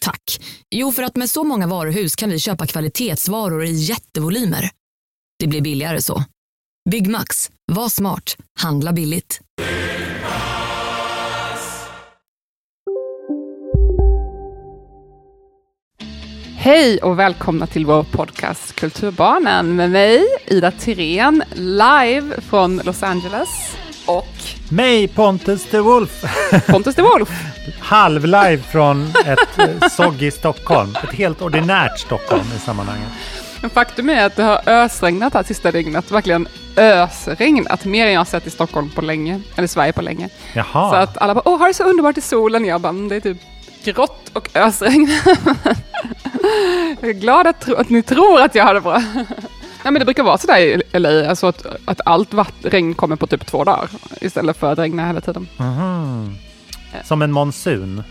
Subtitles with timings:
[0.00, 0.40] Tack.
[0.70, 4.70] Jo, för att med så många varuhus kan vi köpa kvalitetsvaror i jättevolymer.
[5.38, 6.24] Det blir billigare så.
[6.90, 7.50] Byggmax.
[7.72, 8.36] Var smart.
[8.60, 9.40] Handla billigt.
[16.56, 23.76] Hej och välkomna till vår podcast Kulturbarnen med mig, Ida Tirén, live från Los Angeles
[24.06, 24.26] och
[24.70, 26.24] Mig, Pontus de Wolf.
[26.66, 27.30] Pontus de Wolf.
[27.80, 30.96] Halv-live från ett eh, soggy Stockholm.
[31.04, 33.08] Ett helt ordinärt Stockholm i sammanhanget.
[33.74, 38.24] Faktum är att det har ösregnat här sista dygnet, verkligen ösregnat, mer än jag har
[38.24, 40.28] sett i Stockholm på länge, eller Sverige på länge.
[40.52, 40.90] Jaha.
[40.90, 42.64] Så att alla bara, åh, har det så underbart i solen?
[42.64, 43.38] Jag bara, "Mm, det är typ
[43.84, 45.08] grått och ösregn.
[47.00, 49.02] jag är glad att, att ni tror att jag har det bra.
[49.86, 53.16] Nej, men det brukar vara sådär i LA, alltså att, att allt vatt, regn kommer
[53.16, 53.88] på typ två dagar
[54.20, 55.48] istället för att regna hela tiden.
[55.56, 56.34] Mhm.
[57.04, 58.02] Som en monsun.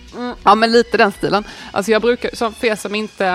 [0.44, 1.44] Ja, men lite den stilen.
[1.72, 3.28] Alltså jag brukar, som för er som inte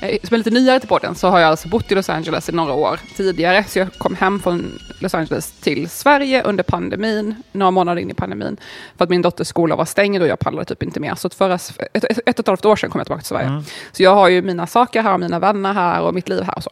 [0.00, 2.48] eh, som är lite nyare till podden så har jag alltså bott i Los Angeles
[2.48, 3.64] i några år tidigare.
[3.64, 8.14] Så jag kom hem från Los Angeles till Sverige under pandemin, några månader in i
[8.14, 8.56] pandemin.
[8.96, 11.14] För att min dotters skola var stängd och jag pallade typ inte mer.
[11.14, 13.62] Så förra, ett, ett, ett och ett halvt år sedan kom jag tillbaka till Sverige.
[13.92, 16.56] Så jag har ju mina saker här, och mina vänner här och mitt liv här
[16.56, 16.70] och så.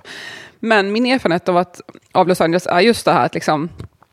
[0.61, 1.81] Men min erfarenhet av, att,
[2.13, 3.69] av Los Angeles är just det här att liksom,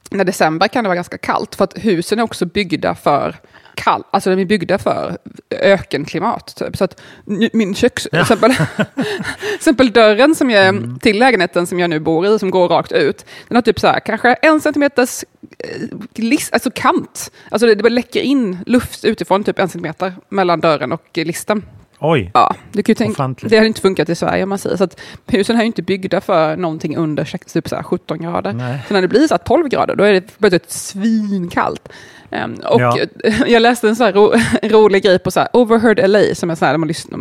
[0.09, 1.56] när december kan det vara ganska kallt.
[1.56, 3.35] För att husen är också byggda för
[3.75, 5.17] kall, alltså de är byggda för
[5.51, 6.56] ökenklimat.
[6.56, 6.78] Typ.
[6.78, 7.01] Så att
[7.53, 8.03] min köks...
[8.03, 8.53] till Exempel,
[9.56, 11.00] exempel dörren som jag, Mm.
[11.00, 13.88] till lägenheten som jag nu bor i, som går rakt ut, den har typ så
[13.88, 15.23] här, kanske en centimeters
[15.59, 17.31] eh, list, alltså kant.
[17.50, 21.66] Alltså det, det bara läcker in luft utifrån, typ en centimeter, mellan dörren och listen.
[22.00, 22.31] Oj.
[22.33, 23.50] Ja, du kan tänka, Ofantligt.
[23.50, 24.78] det hade inte funkat i Sverige om man säger.
[24.78, 27.23] Så att husen är ju inte byggda för någonting under
[27.53, 28.53] typ så här 17 grader.
[28.53, 28.79] Nej.
[28.88, 31.89] Så när det blir så här 12 grader, då är det plötsligt svinkallt.
[32.31, 32.97] Ehm, och Ja.
[33.47, 34.33] jag läste en så här ro,
[34.63, 37.19] rolig grej på så här, Overheard LA, som är så här, där man lyssnar,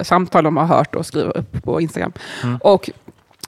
[0.00, 2.12] samtal de har hört och skriver upp på Instagram.
[2.42, 2.56] Mm.
[2.56, 2.90] Och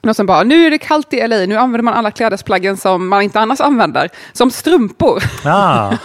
[0.05, 3.07] någon som bara, nu är det kallt i LA, nu använder man alla klädesplaggen som
[3.07, 5.23] man inte annars använder, som strumpor.
[5.45, 5.91] Ah,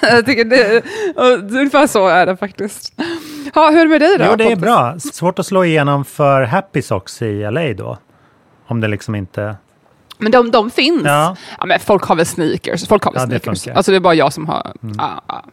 [0.00, 0.82] jag tycker det,
[1.16, 2.92] och ungefär så är det faktiskt.
[3.54, 4.24] Ha, hur är det med dig då?
[4.30, 4.98] jo, det är bra.
[4.98, 7.98] Svårt att slå igenom för Happy Socks i LA då.
[8.66, 9.56] Om det liksom inte...
[10.18, 11.02] Men de, de finns.
[11.04, 11.36] Ja.
[11.58, 11.66] Ja.
[11.66, 12.88] men folk har väl sneakers.
[12.88, 13.66] Folk har väl Ja, det sneakers.
[13.66, 13.76] Mm.
[13.76, 14.72] Alltså det är bara jag som har...
[14.98, 15.44] Ja, ja.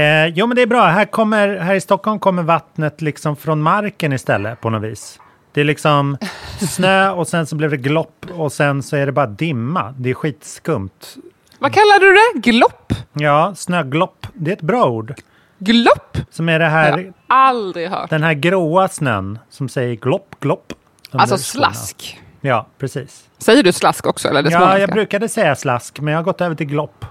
[0.00, 0.84] Eh, jo, men det är bra.
[0.86, 5.18] Här, kommer, här i Stockholm kommer vattnet liksom från marken istället på något vis.
[5.56, 6.16] Det är liksom
[6.60, 9.94] snö och sen så blev det glopp och sen så är det bara dimma.
[9.98, 11.16] Det är skitskumt.
[11.58, 12.50] Vad kallar du det?
[12.50, 12.92] Glopp?
[13.12, 14.26] Ja, snöglopp.
[14.34, 15.14] Det är ett bra ord.
[15.58, 16.18] Glopp?
[16.30, 18.10] Som är det Jag här, har aldrig hört.
[18.10, 20.72] den här gråa snön som säger glopp, glopp.
[21.10, 22.20] Alltså slask.
[22.40, 23.28] Ja, precis.
[23.38, 24.28] Säger du slask också?
[24.28, 24.80] Eller det Ja, småländska?
[24.80, 27.04] jag brukade säga slask, men jag har gått över till glopp.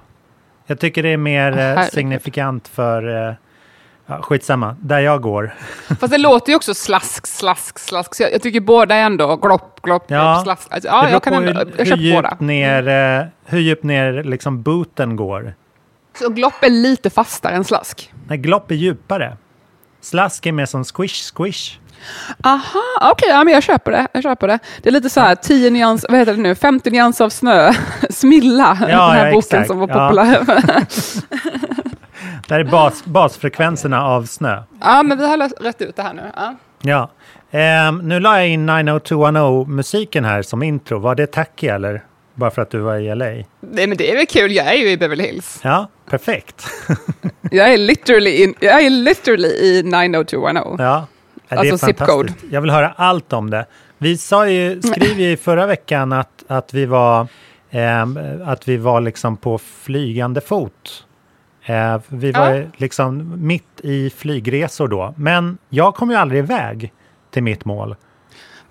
[0.67, 1.93] Jag tycker det är mer eh, herregud.
[1.93, 3.35] signifikant för...
[4.07, 5.55] Ja, skitsamma, där jag går.
[5.99, 8.15] Fast det låter ju också slask, slask, slask.
[8.15, 10.41] Så jag, jag tycker båda är ändå glopp, glopp, Ja.
[10.43, 10.67] slask.
[10.71, 11.49] Alltså, ja, jag kan ändå...
[11.51, 12.37] Jag hur, hur, köper båda.
[12.39, 15.53] ner, eh, hur djupt ner liksom booten går.
[16.19, 18.13] Så glopp är lite fastare än slask.
[18.27, 19.37] Nej, glopp är djupare.
[20.01, 21.79] Slask är mer som squish, squish.
[22.43, 24.07] Aha, okej, ja, men jag köper det.
[24.13, 24.59] Jag köper det.
[24.81, 27.73] Det är lite så här 10 nyans, vad heter det nu, 50 nyans av snö.
[28.09, 29.67] Smilla, den här ja, boken exakt.
[29.67, 30.45] som var Ja.
[32.47, 32.59] populär.
[32.63, 34.63] Där är bas, basfrekvenserna av snö.
[34.81, 36.21] Ja, men vi har rätt ut det här nu.
[36.35, 36.55] Ja.
[36.81, 37.09] Ja.
[37.51, 40.99] Ehm, nu la jag in 90210-musiken här som intro.
[40.99, 42.03] Var det tacky eller?
[42.33, 43.25] Bara för att du var i LA?
[43.25, 45.59] Nej, men det är väl kul, jag är ju i Beverly Hills.
[45.63, 46.67] Ja, perfekt.
[47.51, 50.75] Jag är literally, in, jag är literally i 90210.
[50.83, 51.07] Ja,
[51.49, 52.39] det är Alltså zip fantastiskt.
[52.41, 52.53] code.
[52.53, 53.65] Jag vill höra allt om det.
[53.97, 57.27] Vi sa ju, skrev ju förra veckan att, att vi var,
[57.71, 61.05] ehm, att vi var liksom på flygande fot.
[61.65, 62.63] Eh, vi var Ja.
[62.77, 65.13] liksom mitt i flygresor då.
[65.17, 66.93] Men jag kom ju aldrig iväg
[67.31, 67.95] till mitt mål.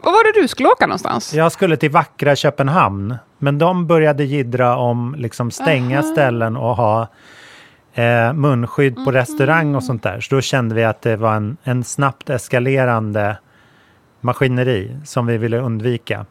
[0.02, 1.34] Var var det du skulle åka någonstans?
[1.34, 7.08] Jag skulle till vackra Köpenhamn, men de började gidra om liksom stänga ställen och ha
[7.94, 10.20] eh, munskydd på restaurang och sånt där.
[10.20, 13.36] Så då kände vi att det var en, en snabbt eskalerande
[14.20, 16.26] maskineri som vi ville undvika.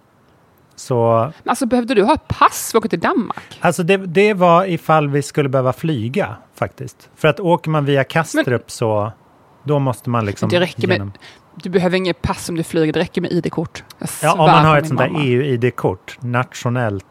[0.76, 3.60] Så Alltså behövde du ha pass för att åka till Danmark?
[3.62, 7.10] alltså det, det var ifall vi skulle behöva flyga faktiskt.
[7.16, 9.12] För att åker man via Kastrup så
[9.64, 10.50] då måste man liksom...
[10.50, 11.14] Det räcker med, genom-
[11.56, 13.84] du behöver inget pass om du flyger, det räcker med ID-kort.
[14.22, 15.12] Ja, om man har ett sånt där.
[15.20, 17.06] EU-ID-kort, nationellt.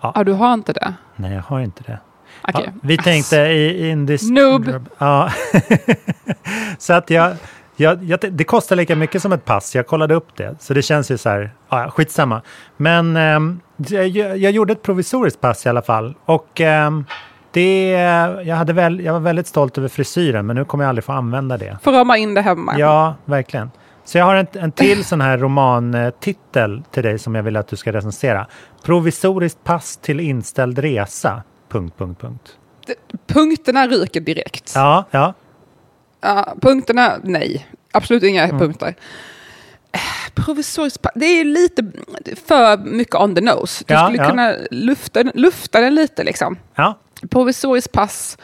[0.00, 0.94] Ja, du har inte det?
[1.16, 2.00] Nej, jag har inte det.
[2.42, 2.62] Okej.
[2.66, 4.30] Ja, vi tänkte i in this...
[4.30, 4.86] Noob.
[4.98, 5.30] Ja.
[6.78, 7.36] så att jag,
[7.76, 8.18] jag, jag...
[8.32, 9.74] Det kostar lika mycket som ett pass.
[9.74, 10.56] Jag kollade upp det.
[10.60, 11.50] Så det känns ju så här...
[11.68, 12.42] Ja, skitsamma.
[12.76, 14.08] Men ehm, jag,
[14.38, 16.14] jag gjorde ett provisoriskt pass i alla fall.
[16.24, 17.04] Och ehm,
[17.50, 17.90] det...
[18.44, 21.12] Jag, hade väl, jag var väldigt stolt över frisyren, men nu kommer jag aldrig få
[21.12, 21.78] använda det.
[21.82, 22.78] Får rama in det hemma.
[22.78, 23.70] Ja, verkligen.
[24.04, 27.68] Så jag har en, en till sån här romantitel till dig som jag vill att
[27.68, 28.46] du ska recensera.
[28.82, 31.42] Provisoriskt pass till inställd resa.
[31.68, 32.56] Punkt, punkt, punkt.
[33.26, 34.72] Punkterna ryker direkt.
[34.74, 35.34] Ja, ja.
[36.20, 37.66] Ja, punkterna, nej.
[37.92, 38.58] Absolut inga Mm.
[38.58, 38.94] punkter.
[40.34, 41.82] Provisoriskt pa- det är lite
[42.46, 43.84] för mycket on the nose.
[43.86, 44.28] Du Ja, skulle ja.
[44.30, 46.56] kunna lufta, lufta den lite liksom.
[46.74, 46.98] ja.
[47.30, 48.38] Provisoriskt pass.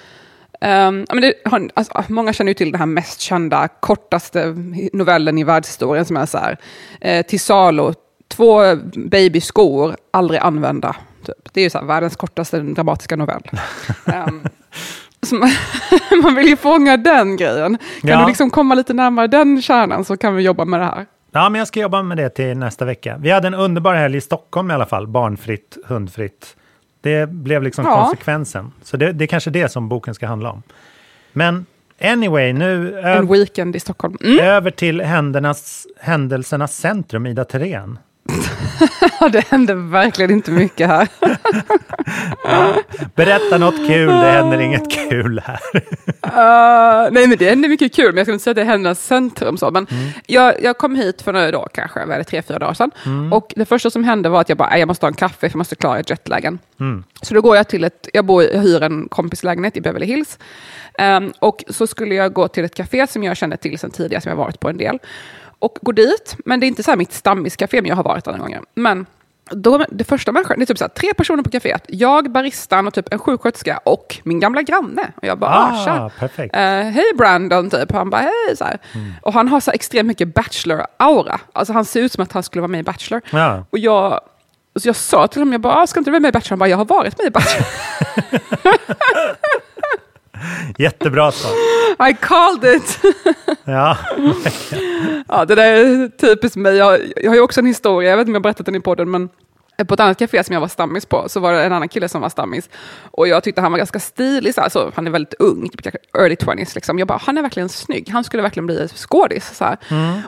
[0.60, 1.34] men det,
[1.74, 4.54] alltså, många känner ju till den här mest kända, kortaste
[4.92, 6.56] novellen i världshistorien som är så här.
[7.00, 7.92] Eh, till salu,
[8.28, 8.60] två
[8.96, 10.96] babyskor, aldrig använda.
[11.26, 11.52] Typ.
[11.52, 13.42] Det är ju så här, världens kortaste dramatiska novell.
[15.22, 15.50] Så man,
[16.22, 17.78] man vill ju fånga den grejen.
[18.00, 18.20] Kan Ja.
[18.20, 21.06] du liksom komma lite närmare den kärnan så kan vi jobba med det här.
[21.32, 23.16] Ja, men jag ska jobba med det till nästa vecka.
[23.20, 25.06] Vi hade en underbar helg i Stockholm i alla fall.
[25.06, 26.56] Barnfritt, hundfritt.
[27.04, 28.02] Det blev liksom Ja.
[28.04, 28.72] konsekvensen.
[28.82, 30.62] Så det, det är kanske det som boken ska handla om.
[31.32, 31.66] Men
[32.00, 34.16] anyway, nu En weekend i Stockholm.
[34.24, 34.38] Mm.
[34.38, 37.98] över till händernas, händelsernas centrum, Ida Thirén.
[39.20, 41.08] Ja, det hände verkligen inte mycket här.
[43.14, 45.60] Berätta något kul, det händer inget kul här.
[46.26, 49.06] Uh, nej men det är mycket kul, men jag ska inte säga att det händernas
[49.06, 49.56] centrum.
[49.56, 49.70] Så.
[49.70, 49.86] Men
[50.26, 52.90] jag, jag kom hit för några dagar kanske, vad är det, tre, fyra dagar sedan.
[53.32, 55.34] Och det första som hände var att jag bara, "Nej, jag måste ha en kaffe
[55.40, 56.58] för jag måste klara jetlagen.
[57.22, 60.38] Så då går jag till ett, jag, bor, jag hyr en kompislägenhet i Beverly Hills.
[60.98, 64.20] Ehm, och så skulle jag gå till ett café som jag känner till sedan tidigare,
[64.22, 64.98] som jag varit på en del.
[65.64, 68.24] Och gå dit, men det är inte så här mitt stammiscafé, men jag har varit
[68.24, 68.62] där några gånger.
[68.74, 69.06] Men
[69.50, 71.84] då, det första människan, det är typ så här, tre personer på kaféet.
[71.88, 75.12] Jag, baristan och typ en sjuksköterska och min gamla granne.
[75.16, 75.90] Och jag bara, ah.
[75.90, 76.56] Ah, perfekt.
[76.56, 77.92] Eh, Hej Brandon, typ.
[77.92, 78.56] Han bara, hej.
[78.56, 78.78] Så här.
[79.22, 81.38] Och han har så extremt mycket Bachelor-aura.
[81.52, 83.20] Alltså han ser ut som att han skulle vara med i Bachelor.
[83.30, 83.64] Ja.
[83.70, 84.20] Och jag,
[84.76, 86.50] så jag sa till honom, jag bara, ah, ska inte du vara med i Bachelor?
[86.50, 87.66] Han bara, jag har varit med i Bachelor.
[90.78, 91.52] Jättebra svar.
[92.10, 93.00] I called it!
[93.64, 93.96] Ja.
[95.28, 96.76] ja, det där är typiskt mig.
[96.76, 98.74] Jag, jag har ju också en historia, jag vet inte om jag har berättat den
[98.74, 99.28] i podden, men
[99.76, 102.08] på ett annat café som jag var stammis på så var det en annan kille
[102.08, 102.70] som var stammis.
[103.10, 105.94] Och jag tyckte han var ganska stilig, så här, så han är väldigt ung, typ
[106.18, 106.74] early 20s.
[106.74, 106.98] Liksom.
[106.98, 109.56] Jag bara, han är verkligen snygg, han skulle verkligen bli skådis.
[109.56, 109.78] Så här.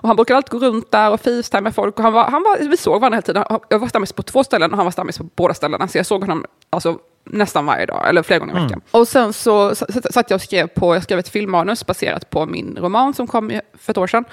[0.00, 1.96] Och han brukar alltid gå runt där och facetime med folk.
[1.98, 3.44] Och han var, han var, vi såg varandra hela tiden.
[3.68, 5.88] Jag var stammis på två ställen och han var stammis på båda ställena.
[5.88, 8.80] Så jag såg honom alltså, nästan varje dag, eller flera gånger i veckan.
[8.90, 12.78] Och sen så satt jag och skrev på, jag skrev ett filmmanus baserat på min
[12.80, 14.24] roman som kom för ett år sedan.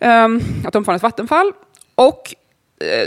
[0.00, 1.52] Um, Atomfarens vattenfall.
[1.94, 2.34] Och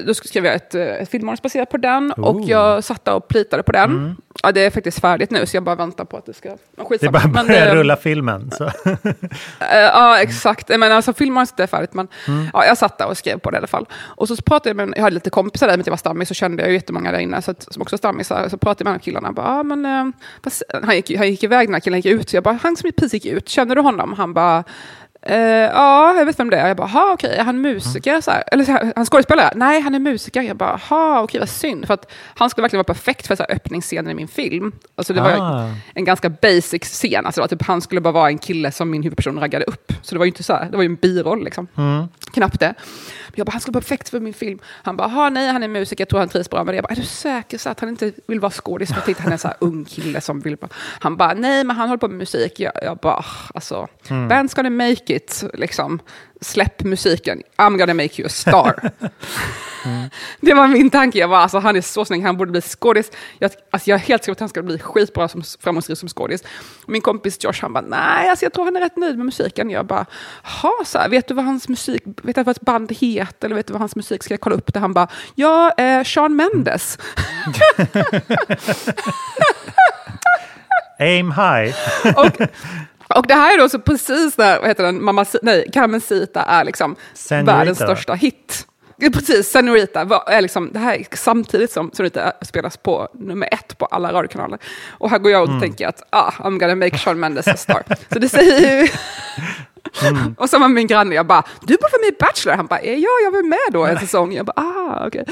[0.05, 2.49] då skrev jag ett, eh, ett filmmanus baserat på den och Oh.
[2.49, 4.15] jag satt och plitade på den.
[4.43, 6.49] Ja, det är faktiskt färdigt nu så jag bara väntar på att det ska...
[6.49, 8.51] Det är bara Men börja det- rulla filmen.
[8.57, 8.63] Så.
[9.71, 10.69] Eh, ja, exakt.
[10.69, 12.07] Men alltså, filmmanuset är färdigt, men
[12.53, 13.85] ja, jag satt där och skrev på det i alla fall.
[13.95, 16.27] Och så pratade jag med, jag hade lite kompisar där, med att jag var stammis,
[16.27, 18.49] så kände jag ju jättemånga där inne, så att, som också stammisar.
[18.49, 20.05] Så pratade jag med de här killarna, bara, ah, men, eh,
[20.83, 22.91] han, gick, han gick iväg, den här killen gick ut, så jag bara, han som
[22.97, 24.13] precis gick ut, känner du honom?
[24.13, 24.63] Han bara,
[25.21, 26.67] Eh, ja, jag vet vem det är.
[26.67, 28.21] Jag bara, ha okej, är han musiker?
[28.21, 29.51] Så här, eller så här, han skådespelare?
[29.55, 30.41] Nej, han är musiker.
[30.41, 31.87] Jag bara, ha okej, vad synd.
[31.87, 34.71] För att han skulle verkligen vara perfekt för så här, öppningsscenen i min film.
[34.95, 35.71] Alltså det var Ah.
[35.93, 37.25] en ganska basic scen.
[37.25, 39.93] Alltså, var typ, han skulle bara vara en kille som min huvudperson raggade upp.
[40.01, 41.67] Så det var ju inte så här, det var ju en biroll liksom.
[42.33, 42.73] Knappt det.
[43.39, 44.59] Jag bara, han skulle vara perfekt för min film.
[44.65, 46.75] Han bara, nej, han är musiker, jag tror han trivs bra med det.
[46.75, 48.89] Jag bara, är du säker så att han inte vill vara skådis?
[48.93, 50.71] För han är en så här ung kille som vill vara...
[50.99, 52.59] Han bara, nej, men han håller på med musik.
[52.59, 55.99] Jag, jag bara, ah, alltså, band's gonna make it, liksom.
[56.41, 58.91] Släpp musiken, I'm gonna make you a star.
[60.41, 61.17] Det var min tanke.
[61.19, 63.11] Jag bara, alltså, han är så snygg, han borde bli skådis.
[63.39, 66.09] Jag, alltså, jag är helt säker på att han ska bli skitbra som framgångsrik som
[66.09, 66.43] skådis.
[66.87, 69.69] Min kompis Josh, han bara, nej, alltså, jag tror han är rätt nöjd med musiken.
[69.69, 70.05] Jag bara,
[70.61, 73.45] ha, så här, vet du vad hans musik, vet du vad ett band heter?
[73.45, 74.79] Eller vet du vad hans musik, ska jag kolla upp det?
[74.79, 76.97] Han bara, ja, eh, Sean Mendes.
[80.99, 81.75] Aim high.
[82.15, 82.25] och,
[83.15, 86.63] och det här är då så precis där, vad heter den, Mamma, nej, Carmencita är
[86.63, 88.67] liksom Senorita, världens största hit.
[89.13, 89.51] precis.
[89.51, 93.85] Senorita var, är liksom, det här är samtidigt som Senorita spelas på nummer ett på
[93.85, 94.59] alla radiokanaler.
[94.89, 97.83] Och här går jag och tänker att ah, I'm gonna make Shawn Mendes a star.
[98.13, 98.87] Så det säger ju...
[100.37, 102.55] och så var min granne, jag bara, du borde vara med i Bachelor.
[102.55, 104.33] Han bara, ja, jag var med då en säsong.
[104.33, 105.25] Jag bara, ah, okej.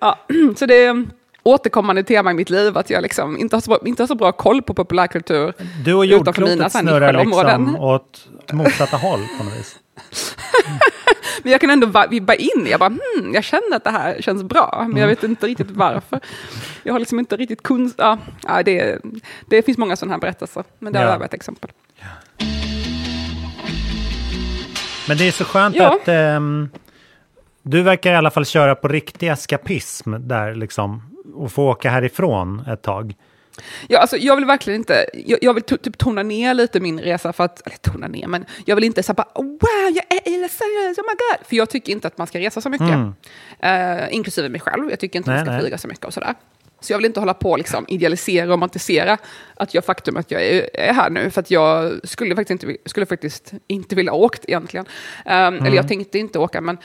[0.00, 0.18] Ja,
[0.56, 1.06] så det är
[1.46, 4.14] återkommande tema i mitt liv att jag liksom inte, har så bra, inte har så
[4.14, 5.52] bra koll på populärkultur.
[5.84, 7.62] Du och jordklotet snurrar nischade områden.
[7.62, 9.78] liksom åt motsatta håll på något vis.
[11.42, 14.42] Men jag kan ändå vibba in, jag bara, hmm, jag känner att det här känns
[14.42, 16.20] bra, men jag vet inte riktigt varför.
[16.82, 18.18] Jag har liksom inte riktigt kunskap.
[18.42, 18.98] Ja, ja, det,
[19.46, 21.18] det finns många sådana här berättelser, men det Ja.
[21.18, 21.70] var ett exempel.
[25.08, 25.94] Men det är så skönt Ja.
[25.94, 26.68] att ehm,
[27.62, 31.02] du verkar i alla fall köra på riktig eskapism där liksom
[31.34, 33.14] och få åka härifrån ett tag.
[33.88, 37.32] Ja, alltså, jag vill verkligen inte, jag, jag vill typ tona ner lite min resa
[37.32, 40.42] för att, eller tona ner, men jag vill inte säga bara wow, jag är i
[40.42, 41.46] Los Angeles, oh my god.
[41.46, 42.98] För jag tycker inte att man ska resa så mycket.
[43.60, 45.60] Eh, inklusive mig själv, jag tycker inte Nej, man ska nej.
[45.60, 46.34] flyga så mycket och sådär.
[46.80, 49.18] Så jag vill inte hålla på och liksom idealisera och romantisera
[49.54, 52.76] att jag faktum att jag är, är här nu, för att jag skulle faktiskt inte,
[52.86, 54.86] skulle faktiskt inte vilja åkt egentligen.
[55.26, 56.78] Eh, Eller jag tänkte inte åka, men,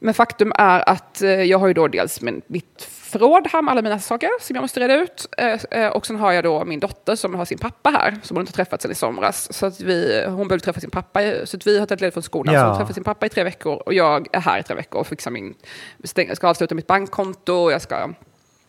[0.00, 3.72] men faktum är att eh, jag har ju då dels min, mitt förråd här med
[3.72, 5.28] alla mina saker som jag måste reda ut.
[5.38, 8.36] Eh, eh, och sen har jag då min dotter som har sin pappa här, som
[8.36, 9.52] hon inte träffat sedan i somras.
[9.52, 12.22] Så att vi, hon behöver träffa sin pappa, så att vi har tagit ledigt från
[12.22, 12.54] skolan.
[12.54, 12.60] Ja.
[12.60, 15.00] Så hon träffar sin pappa i tre veckor och jag är här i tre veckor
[15.00, 15.54] och fixar min,
[16.34, 18.08] ska avsluta mitt bankkonto, jag ska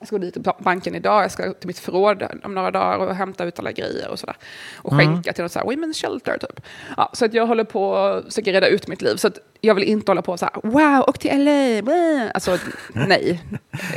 [0.02, 2.98] jag ska gå dit till banken idag, jag ska till mitt förråd om några dagar
[2.98, 4.36] och hämta ut alla grejer och sådär.
[4.76, 6.62] Och skänka till något så här women's shelter typ.
[6.98, 9.16] Ja, så att jag håller på och försöker reda ut mitt liv.
[9.16, 12.58] Så att jag vill inte hålla på så här, wow, och till LA, bleh." Alltså
[12.94, 13.42] nej,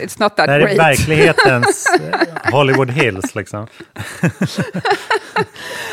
[0.01, 0.79] it's not that Det här är great.
[0.79, 1.87] verklighetens
[2.53, 3.67] Hollywood Hills liksom.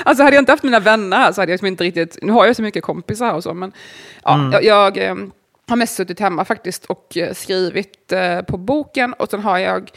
[0.03, 2.45] Alltså hade jag inte haft mina vänner så hade jag liksom inte riktigt, nu har
[2.45, 3.71] jag så mycket kompisar och så, men
[4.23, 5.15] ja, jag, jag eh,
[5.67, 9.91] har mest suttit hemma faktiskt och eh, skrivit eh, på boken och sen har jag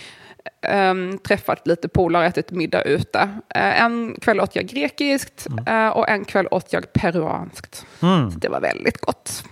[0.63, 3.19] ehm, träffat lite polare, ätit middag ute.
[3.55, 7.87] Eh, en kväll åt jag grekiskt eh, och en kväll åt jag peruanskt.
[8.03, 8.31] Mm.
[8.31, 9.45] Så det var väldigt gott.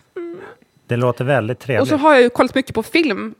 [0.87, 1.88] Det låter väldigt Och trevligt.
[1.88, 3.35] så har jag ju kollat mycket på film.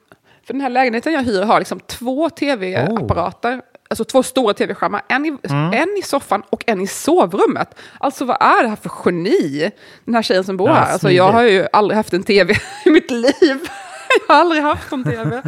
[0.47, 3.63] För den här lägenheten jag hyr har liksom två tv-apparater.
[3.93, 5.03] Alltså två stora tv-skärmar.
[5.09, 5.39] En i,
[5.77, 7.75] en i soffan och en i sovrummet.
[7.99, 9.71] Alltså vad är det här för geni?
[10.05, 10.93] Den här tjejen som bor Ja, här.
[10.93, 13.69] Alltså, jag har ju aldrig haft en tv i mitt liv.
[14.29, 15.43] Jag har aldrig haft en tv.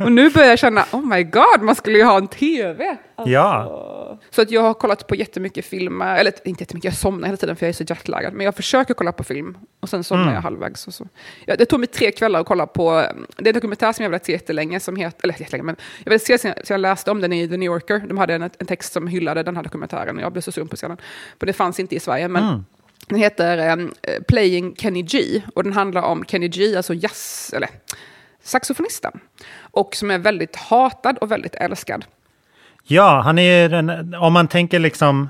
[0.00, 2.96] Och nu börjar jag känna, oh my god, man skulle ju ha en tv.
[3.26, 7.36] Ja, Så att jag har kollat på jättemycket filmer, eller inte jättemycket, jag somnar hela
[7.36, 8.32] tiden för jag är så jetlaggad.
[8.32, 10.34] Men jag försöker kolla på film och sen somnar Mm.
[10.34, 10.86] jag halvvägs.
[10.86, 11.08] Och så.
[11.46, 14.02] Ja, det tog mig tre kvällar att kolla på, mm, det är en dokumentär som
[14.02, 17.10] jag velat se jättelänge, som heter, eller jättelänge, men jag vill se sen jag läste
[17.10, 17.98] om den i The New Yorker.
[18.08, 20.68] De hade en, en text som hyllade den här dokumentären och jag blev så sugen
[20.68, 20.96] på scenen.
[21.40, 22.64] För det fanns inte i Sverige, men Mm.
[23.06, 23.94] Den heter um,
[24.28, 27.68] Playing Kenny G och den handlar om Kenny G, alltså jazz, eller
[28.42, 29.20] saxofonisten.
[29.58, 32.04] Och som är väldigt hatad och väldigt älskad.
[32.82, 35.28] ja han är den, om man tänker liksom,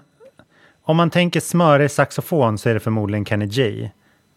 [0.83, 3.91] om man tänker smörig saxofon så är det förmodligen Kenny G.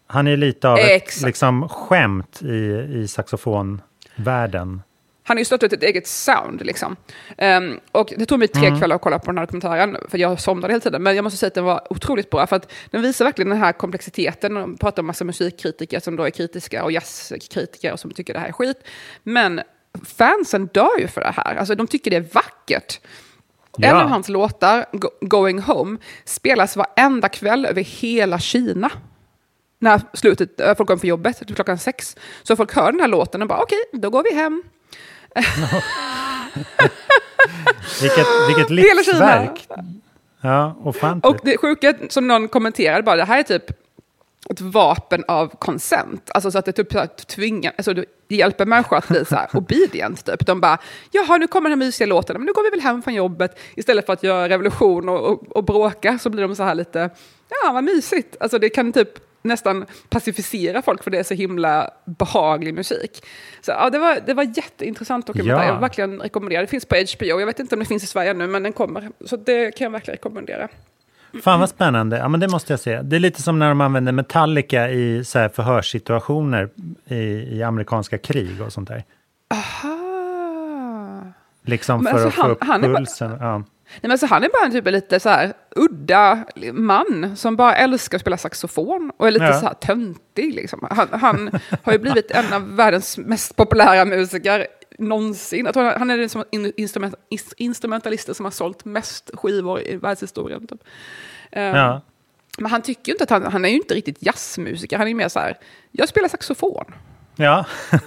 [0.08, 1.26] Han är lite av ett Exakt.
[1.26, 4.82] liksom, skämt i, i saxofonvärlden.
[5.28, 6.66] Han har ju startat ett eget sound.
[6.66, 6.96] Liksom.
[7.38, 8.80] Ehm, och det tog mig tre Mm.
[8.80, 11.04] kvällar att kolla på den här dokumentären, för jag somnade hela tiden.
[11.04, 13.58] Men jag måste säga att den var otroligt bra, för att den visar verkligen den
[13.60, 14.54] här komplexiteten.
[14.54, 18.40] De pratar om massa musikkritiker som då är kritiska och jazzkritiker och som tycker det
[18.40, 18.78] här är skit.
[19.24, 19.62] Men
[20.06, 21.56] fansen dör ju för det här.
[21.56, 23.00] Alltså, de tycker det är vackert.
[23.78, 23.88] Ja.
[23.90, 28.92] En av hans låtar, Go- Going Home, spelas varenda kväll över hela Kina.
[29.80, 32.16] När slutet, äh, folk kommer för jobbet, typ klockan sex.
[32.44, 34.64] Så folk hör den här låten och bara okej, då går vi hem.
[38.02, 39.68] Vilket, vilket livsverk!
[40.42, 41.26] Ja, ofantligt.
[41.26, 43.72] Och det sjuka som någon kommenterade bara, det här är typ
[44.50, 46.30] ett vapen av consent.
[46.34, 49.36] Alltså så att det typ så här tvingar, alltså det hjälper människor att bli så
[49.36, 50.26] här obedient.
[50.26, 50.46] Typ.
[50.46, 50.78] De bara,
[51.12, 53.60] jaha nu kommer den här mysiga låten, men nu går vi väl hem från jobbet.
[53.76, 57.10] Istället för att göra revolution och, och, och bråka så blir de så här lite,
[57.50, 58.36] ja vad mysigt.
[58.40, 59.10] Alltså det kan typ
[59.42, 63.26] nästan pacificera folk för det är så himla behaglig musik.
[63.62, 65.64] Så ja, det var, det var jätteintressant dokumentär.
[65.64, 65.66] Ja.
[65.74, 66.62] Jag verkligen rekommendera.
[66.62, 67.26] Det finns på HBO.
[67.40, 69.10] Jag vet inte om det finns i Sverige nu, men den kommer.
[69.26, 70.68] Så det kan jag verkligen rekommendera.
[71.44, 72.18] Fan vad spännande.
[72.18, 73.02] Ja, men det måste jag se.
[73.02, 76.70] Det är lite som när de använder Metallica i så här förhörssituationer
[77.06, 77.16] i,
[77.58, 79.04] i amerikanska krig och sånt där.
[79.54, 79.98] Aha.
[81.66, 83.38] Liksom Men för alltså att få han- upp han är pulsen.
[83.40, 83.64] Ja.
[83.90, 87.56] Nej, men alltså, han är bara en typ av lite så här udda man som
[87.56, 89.60] bara älskar att spela saxofon och är lite Ja.
[89.60, 90.54] så här töntig.
[90.56, 90.88] Liksom.
[90.92, 94.68] Han, han har ju blivit en av världens mest populära musiker
[95.00, 95.66] någonsin.
[95.66, 99.82] Jag tror han- är den som in, instrument, ins- instrumentalister som har sålt mest skivor
[99.82, 100.68] i världshistorien.
[100.68, 100.82] Typ.
[101.52, 102.02] Um, Ja.
[102.60, 104.98] Men han tycker ju inte att han, han är ju inte riktigt jazzmusiker.
[104.98, 105.58] Han är ju mer så här,
[105.92, 106.86] jag spelar saxofon.
[107.38, 107.66] Ja.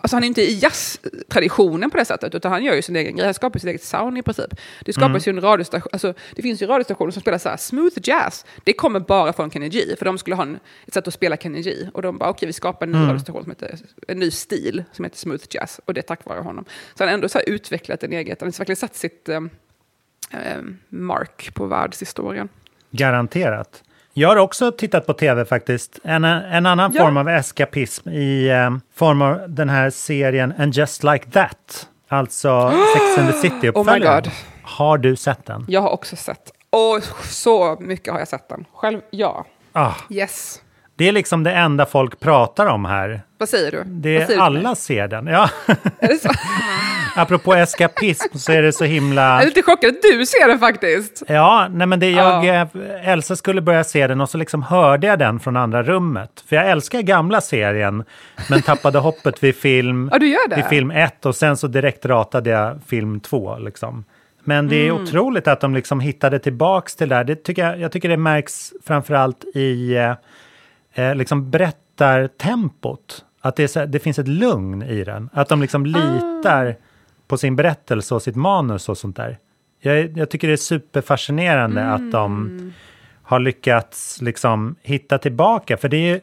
[0.00, 3.16] Alltså han är inte i jazztraditionen på det sättet, utan han gör ju sin egen
[3.16, 3.24] grej.
[3.24, 4.54] Han skapar sitt eget sound i princip.
[4.84, 7.98] Det skapas ju en radiostation, alltså det finns ju radiostationer som spelar så här smooth
[8.02, 8.46] jazz.
[8.64, 11.36] Det kommer bara från Kenny G, för de skulle ha en, ett sätt att spela
[11.36, 11.74] Kenny G.
[11.94, 15.04] Och de bara, okej vi skapar en ny radiostation som heter, en ny stil som
[15.04, 15.80] heter smooth jazz.
[15.84, 16.64] Och det är tack vare honom.
[16.94, 19.40] Så han har ändå så utvecklat en eget, han har verkligen satt sitt eh,
[20.30, 22.48] eh, mark på världshistorien.
[22.90, 23.82] Garanterat.
[24.12, 25.98] Jag har också tittat på tv faktiskt.
[26.04, 27.02] En, en annan Ja.
[27.04, 31.88] form av eskapism i eh, form av den här serien And just like that.
[32.08, 34.22] Alltså Sex and the City Oh.
[34.62, 35.64] Har du sett den?
[35.68, 38.64] Jag har också sett, och så mycket har jag sett den.
[38.74, 39.46] Själv, ja.
[39.72, 40.62] Ah, Yes.
[40.98, 43.20] Det är liksom det enda folk pratar om här.
[43.38, 43.82] Vad säger du?
[43.86, 45.26] Det säger är, du alla ser den.
[45.26, 45.50] Ja.
[45.98, 46.28] Är det så?
[47.16, 49.22] Apropå eskapism så är det så himla...
[49.22, 51.22] Jag är lite chockad att du ser den faktiskt.
[51.28, 52.54] Ja, nej men det jag, Ja.
[52.54, 56.44] eh, Elsa skulle börja se den och så liksom hörde jag den från andra rummet.
[56.48, 58.04] För jag älskar gamla serien,
[58.50, 60.56] men tappade hoppet vid film, Ja, du gör det?
[60.56, 63.58] vid film ett och sen så direkt ratade jag film två.
[63.58, 64.04] Liksom.
[64.44, 65.02] Men det är Mm.
[65.02, 67.24] otroligt att de liksom hittade tillbaks till det där.
[67.24, 69.94] Det tycker jag, jag tycker det märks framförallt i
[70.98, 73.24] eh, liksom berättartempot.
[73.40, 75.30] Att det, är det finns ett lugn i den.
[75.32, 76.76] Att de liksom litar
[77.28, 79.38] på sin berättelse och sitt manus och sånt där.
[79.80, 82.72] Jag, jag tycker det är superfascinerande att de
[83.22, 85.76] har lyckats liksom hitta tillbaka.
[85.76, 86.20] För det, ju-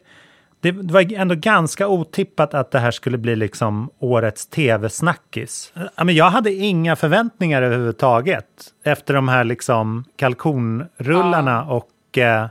[0.60, 5.74] det var ändå ganska otippat att det här skulle bli liksom årets tv-snackis.
[6.08, 8.46] Jag hade inga förväntningar överhuvudtaget
[8.84, 12.48] efter de här liksom kalkonrullarna och eh,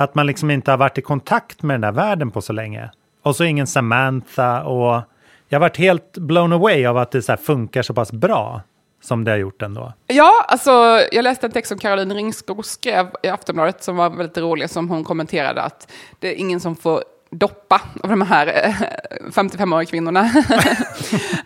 [0.00, 2.90] att man liksom inte har varit i kontakt med den där världen på så länge.
[3.22, 5.02] Och så ingen Samantha och
[5.48, 8.62] jag har varit helt blown away av att det så här funkar så pass bra
[9.02, 9.92] som det har gjort ändå.
[10.06, 10.70] Ja, alltså
[11.12, 14.88] jag läste en text som Caroline Ringskog skrev i Aftonbladet som var väldigt rolig, som
[14.88, 18.74] hon kommenterade att det är ingen som får doppa av de här eh,
[19.30, 20.30] 55-åriga kvinnorna.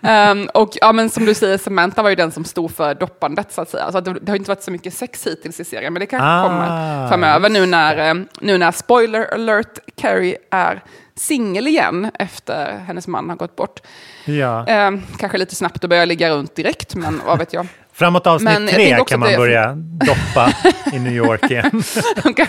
[0.03, 3.53] Ehm, och ja, men som du säger, Samantha var ju den som stod för doppandet
[3.53, 3.85] så att säga.
[3.85, 6.26] Alltså, det, det har inte varit så mycket sex hittills i serien, men det kanske
[6.26, 10.83] Ah, kommer framöver nu när, eh, nu när, spoiler alert, Carrie är
[11.14, 13.81] singel igen efter hennes man har gått bort.
[14.25, 14.66] Ja.
[14.66, 17.66] Ehm, kanske lite snabbt att börja ligga runt direkt, men vad vet jag.
[17.96, 19.72] Framåt avsnitt Men tre kan man det- börja
[20.07, 20.52] doppa
[20.92, 21.83] i New York igen.
[22.22, 22.46] Hon, kan,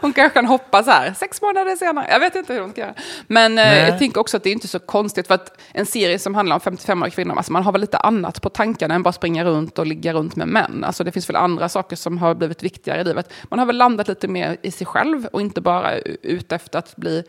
[0.00, 2.06] hon kanske kan hoppa så här sex månader senare.
[2.10, 2.94] Jag vet inte hur hon ska göra.
[3.26, 3.88] Men eh, Nej.
[3.88, 6.56] jag tänker också att det är inte så konstigt för att en serie som handlar
[6.56, 9.78] om 55-åriga kvinnor, alltså man har väl lite annat på tankarna än bara springa runt
[9.78, 10.84] och ligga runt med män.
[10.84, 13.32] Alltså det finns väl andra saker som har blivit viktigare i livet.
[13.44, 16.96] Man har väl landat lite mer i sig själv och inte bara ute efter att
[16.96, 17.24] bli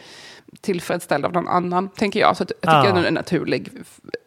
[0.62, 2.38] tillfredsställd av någon annan, tänker jag.
[2.38, 2.94] Så att jag tycker Ja.
[2.94, 3.70] det är en naturlig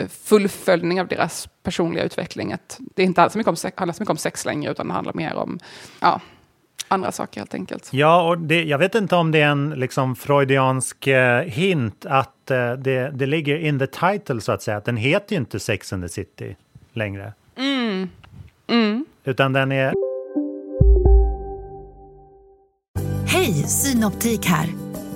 [0.08, 2.52] fullföljning av deras personliga utveckling.
[2.52, 4.70] Att det är inte alls så mycket om sex, handlar så mycket om sex längre,
[4.70, 5.58] utan det handlar mer om
[6.00, 6.20] ja,
[6.88, 7.88] andra saker helt enkelt.
[7.92, 12.50] Ja, och det, jag vet inte om det är en liksom freudiansk eh, hint att
[12.50, 14.76] eh, det, det ligger in the title så att säga.
[14.76, 16.56] Att den heter ju inte Sex and the City
[16.92, 17.32] längre.
[19.24, 19.94] Utan den är...
[23.26, 24.66] Hej, Synoptik här.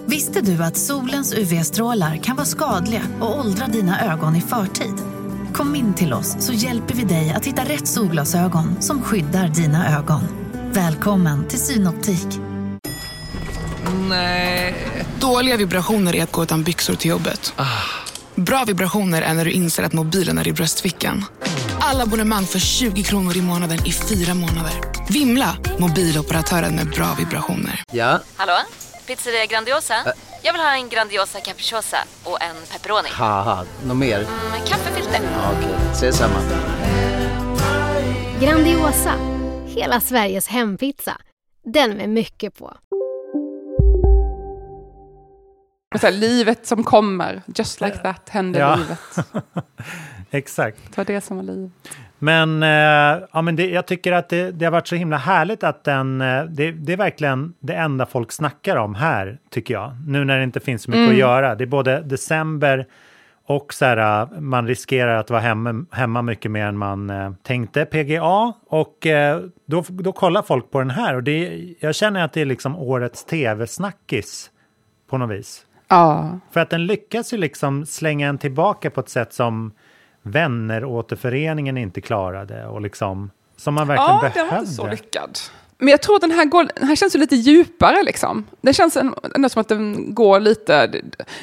[0.07, 4.95] Visste du att solens UV-strålar kan vara skadliga och åldra dina ögon i förtid?
[5.53, 9.99] Kom in till oss så hjälper vi dig att hitta rätt solglasögon som skyddar dina
[9.99, 10.23] ögon.
[10.73, 12.27] Välkommen till Synoptik.
[15.21, 17.55] Dåliga vibrationer är att gå utan byxor till jobbet.
[18.35, 21.25] Bra vibrationer är när du inser att mobilen är i bröstfickan.
[21.81, 24.73] Alla abonnemang för 20 kronor i månaden i fyra månader.
[25.09, 25.57] Vimla!
[25.79, 27.83] Mobiloperatören med bra vibrationer.
[27.93, 28.53] Ja, Hallå?
[29.07, 29.95] Pizzeria Grandiosa?
[30.43, 33.09] Jag vill ha en Grandiosa capriciosa och en pepperoni.
[33.13, 34.19] haha, något mer?
[34.51, 35.21] Med kaffefilter.
[35.23, 36.35] Ja, Okej, ses samma.
[38.41, 39.13] Grandiosa,
[39.67, 41.17] hela Sveriges hempizza.
[41.65, 42.77] Den med mycket på.
[46.03, 48.77] Här, livet som kommer, just like that, händer Ja.
[48.77, 48.99] livet.
[50.31, 50.79] Exakt.
[50.91, 51.71] Det var det som var liv.
[52.25, 55.65] Men, eh, ja, men det, jag tycker att det, det har varit så himla härligt
[55.65, 56.21] att den...
[56.21, 59.97] eh, Det, det är verkligen det enda folk snackar om här, tycker jag.
[60.07, 61.55] Nu när det inte finns så mycket att göra.
[61.55, 62.87] Det är både december
[63.47, 67.33] och så här, eh, man riskerar att vara hemma, hemma mycket mer än man eh,
[67.43, 67.85] tänkte.
[67.85, 68.53] PGA.
[68.67, 71.15] Och eh, då, då kollar folk på den här.
[71.15, 74.51] Och det, jag känner att det är liksom årets tv-snackis
[75.11, 75.67] på något vis.
[75.89, 76.39] Ja.
[76.53, 79.73] För att den lyckas ju liksom slänga en tillbaka på ett sätt som
[80.25, 84.53] vänner återföreningen inte klarade och liksom som man verkligen Ja, den behövde.
[84.55, 85.39] var inte så lyckad.
[85.79, 88.47] Men jag tror att den här, går, den här känns ju lite djupare liksom.
[88.61, 90.93] Det känns ändå som att den går lite,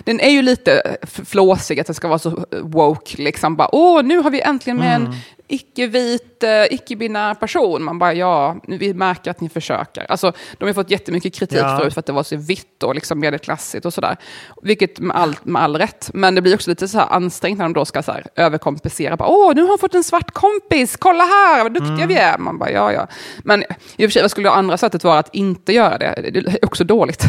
[0.03, 3.55] den är ju lite flåsig, att den ska vara så woke liksom.
[3.55, 5.15] Bara, Åh, nu har vi äntligen med en
[5.51, 7.83] icke-vit, eh, icke-binär person.
[7.83, 10.05] Man bara, ja, vi märker att ni försöker.
[10.11, 11.77] Alltså, de har fått jättemycket kritik Ja.
[11.77, 14.17] förut för att det var så vitt och liksom medelklassigt och sådär.
[14.63, 16.09] Vilket med all, med all rätt.
[16.13, 19.15] Men det blir också lite så här ansträngt när de då ska så här överkompensera.
[19.17, 22.37] Bara, Åh, nu har hon fått en svart kompis, kolla här, vad duktiga vi är.
[22.37, 23.07] Man bara, ja, ja.
[23.43, 26.29] Men i och för sig, vad skulle det andra sättet vara att inte göra det?
[26.33, 27.23] Det är också dåligt.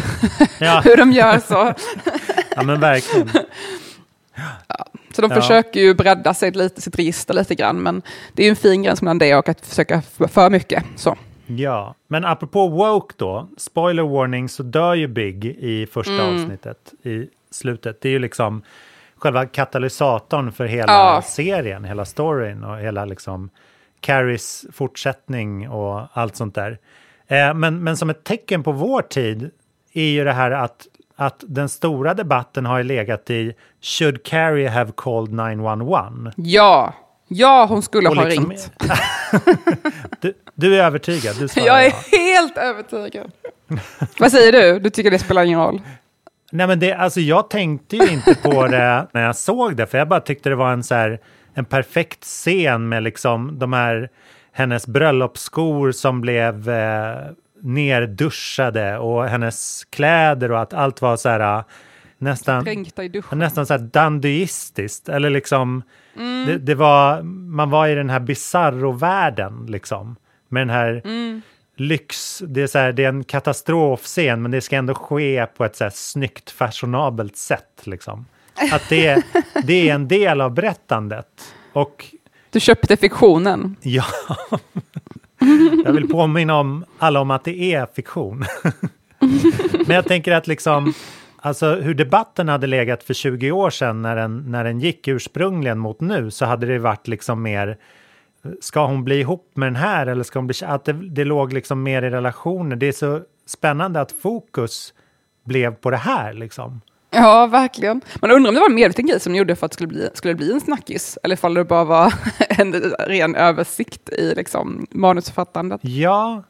[0.59, 0.81] Ja.
[0.85, 1.73] Hur de gör så.
[2.55, 3.29] Ja, men verkligen.
[5.15, 5.35] Så de Ja.
[5.41, 8.01] försöker ju bredda sig lite, sitt register lite grann, men
[8.33, 10.83] det är ju en fin gräns mellan det och att försöka för mycket.
[10.95, 11.17] Så.
[11.47, 16.35] Ja, men apropå woke då, spoiler warning, så dör ju Big i första Mm.
[16.35, 18.01] avsnittet i slutet.
[18.01, 18.61] Det är ju liksom
[19.15, 21.21] själva katalysatorn för hela Ja.
[21.25, 23.49] serien, hela storyn och hela liksom
[23.99, 26.77] Carries fortsättning och allt sånt där.
[27.27, 29.51] Eh, men, men som ett tecken på vår tid
[29.93, 30.87] är ju det här att,
[31.25, 36.31] att den stora debatten har legat i Should Carrie have called 911?
[36.35, 36.93] Ja,
[37.27, 38.71] ja hon skulle Och ha liksom- ringt.
[40.21, 42.17] Du, du är övertygad, du Jag är ja.
[42.17, 43.31] helt övertygad.
[44.19, 44.79] Vad säger du?
[44.79, 45.81] Du tycker det spelar ingen roll?
[46.51, 49.97] Nej men det, alltså jag tänkte ju inte på det när jag såg det, för
[49.97, 51.19] jag bara tyckte det var en så här,
[51.53, 54.09] en perfekt scen med liksom de här,
[54.51, 57.15] hennes bröllopsskor som blev eh,
[57.63, 61.63] nerduschade och hennes kläder och att allt var så här eh,
[62.17, 62.65] nästan,
[63.31, 65.09] nästan så här dandyistiskt.
[65.09, 65.83] Eller liksom,
[66.17, 66.45] Mm.
[66.47, 70.15] det, det var, man var i den här bizarro-världen liksom.
[70.49, 71.41] Med den här Mm.
[71.77, 75.65] lyx, det är, så här, det är en katastrofscen men det ska ändå ske på
[75.65, 77.81] ett så här snyggt, fashionabelt sätt.
[77.83, 78.25] Liksom.
[78.71, 79.23] Att det,
[79.63, 81.27] det är en del av berättandet.
[81.73, 82.05] Och
[82.49, 83.75] Du köpte fiktionen.
[83.81, 84.05] ja,
[85.85, 88.45] jag vill påminna om alla om att det är fiktion.
[89.87, 90.93] men jag tänker att liksom,
[91.37, 95.79] alltså hur debatten hade legat för 20 år sedan när den, när den gick ursprungligen
[95.79, 97.77] mot nu så hade det varit liksom mer
[98.61, 101.53] Ska hon bli ihop med den här eller ska hon bli Att det, det låg
[101.53, 102.75] liksom mer i relationer.
[102.75, 104.93] Det är så spännande att fokus
[105.45, 106.81] blev på det här liksom.
[107.13, 108.01] Ja, verkligen.
[108.21, 110.09] Man undrar om det var en medveten grej som gjorde för att det skulle bli,
[110.13, 112.13] skulle bli en snackis, eller ifall det bara var
[112.49, 115.81] en ren översikt i liksom, manusförfattandet.
[115.83, 116.43] Ja,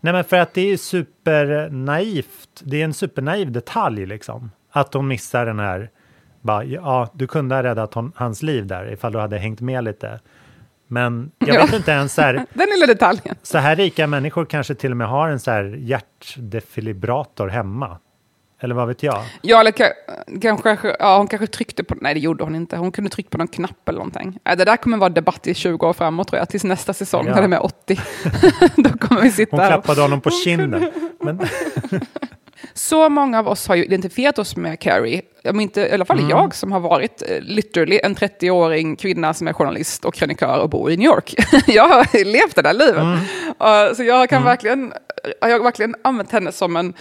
[0.00, 2.60] nej men för att det är supernaivt.
[2.64, 4.50] Det är en supernaiv detalj liksom.
[4.72, 5.90] Att hon missar den här,
[6.40, 9.84] bara, ja, du kunde ha räddat hon, hans liv där ifall du hade hängt med
[9.84, 10.20] lite.
[10.88, 11.62] Men jag Ja.
[11.64, 13.36] vet inte ens så här, Den lilla detaljen.
[13.42, 17.98] så här rika människor kanske till och med har en så här hjärtdefibrillator hemma.
[18.62, 19.22] Eller vad vet jag?
[19.42, 22.92] Ja, eller ka- kanske, ja, hon kanske tryckte på, nej det gjorde hon inte, hon
[22.92, 24.38] kunde trycka på någon knapp eller någonting.
[24.44, 27.26] Nej, det där kommer vara debatt i 20 år framåt tror jag, tills nästa säsong,
[27.26, 27.32] Ja.
[27.34, 28.00] när det är med 80.
[28.76, 30.90] Då kommer vi sitta Hon här och- klappade honom på kinden.
[31.20, 31.40] Men,
[32.74, 35.22] Så många av oss har ju identifierat oss med Carrie.
[35.44, 36.30] Om inte, I alla fall Mm.
[36.30, 40.70] jag som har varit eh, literally en 30-åring kvinna som är journalist och krönikör och
[40.70, 41.34] bor i New York.
[41.66, 42.96] jag har levt det där livet.
[43.02, 43.14] Mm.
[43.88, 44.92] Uh, så jag kan verkligen,
[45.40, 46.94] jag har verkligen använt henne som en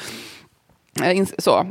[1.39, 1.65] så,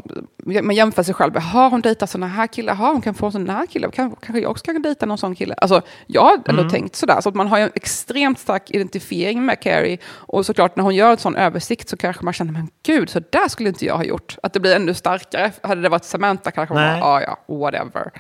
[0.62, 1.36] man jämför sig själv.
[1.36, 2.74] Har hon dejtat sådana här killar?
[2.74, 3.90] Har hon kan få en sån här kille?
[3.90, 5.54] Kan, kanske jag också kan dejta någon sån kille?
[5.56, 6.68] Alltså, jag har ändå Mm.
[6.70, 7.20] tänkt sådär.
[7.20, 9.98] Så att man har en extremt stark identifiering med Carrie.
[10.08, 13.20] Och såklart när hon gör en sån översikt så kanske man känner, men gud, så
[13.30, 14.36] där skulle inte jag ha gjort.
[14.42, 15.52] Att det blir ännu starkare.
[15.62, 18.10] Hade det varit Samantha kanske man bara, ah, ja, whatever.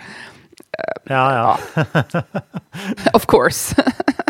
[1.04, 1.84] ja, ja.
[3.14, 3.82] Of course.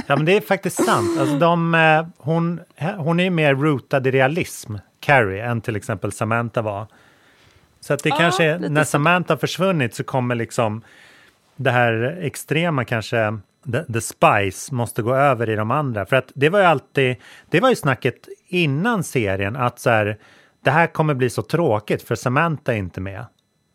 [0.06, 1.20] Ja, men det är faktiskt sant.
[1.20, 2.60] Alltså, de, eh, hon,
[2.98, 6.86] hon är ju mer rotad i realism, Carrie, än till exempel Samantha var.
[7.80, 8.84] Så att det Ja, kanske, är- när.
[8.84, 10.82] Samantha har försvunnit så kommer liksom
[11.56, 13.38] det här extrema kanske,
[13.72, 16.06] the, the spice, måste gå över i de andra.
[16.06, 17.16] För att det var ju alltid,
[17.50, 20.18] det var ju snacket innan serien att så här,
[20.64, 23.24] det här kommer bli så tråkigt för Samantha är inte med.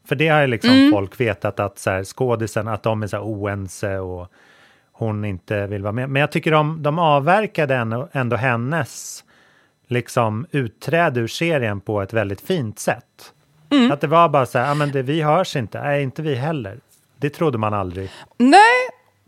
[0.07, 0.91] För det har ju liksom Mm.
[0.91, 4.27] folk vetat att så här, skådisen, att de är så här oense och
[4.91, 6.09] hon inte vill vara med.
[6.09, 9.23] Men jag tycker de, de avverkade ändå, ändå hennes
[9.87, 13.33] liksom utträde ur serien på ett väldigt fint sätt.
[13.69, 13.91] Mm.
[13.91, 16.35] Att det var bara så här, ja men det, vi hörs inte, nej inte vi
[16.35, 16.79] heller.
[17.17, 18.09] Det trodde man aldrig.
[18.37, 18.59] Nej,